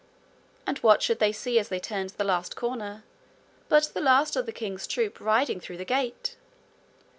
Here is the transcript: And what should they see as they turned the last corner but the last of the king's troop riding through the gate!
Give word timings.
And 0.65 0.79
what 0.79 1.03
should 1.03 1.19
they 1.19 1.31
see 1.31 1.59
as 1.59 1.67
they 1.69 1.77
turned 1.79 2.09
the 2.09 2.23
last 2.23 2.55
corner 2.55 3.03
but 3.69 3.83
the 3.93 4.01
last 4.01 4.35
of 4.35 4.47
the 4.47 4.51
king's 4.51 4.87
troop 4.87 5.19
riding 5.19 5.59
through 5.59 5.77
the 5.77 5.85
gate! 5.85 6.37